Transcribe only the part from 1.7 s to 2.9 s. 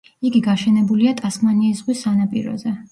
ზღვის სანაპიროზე.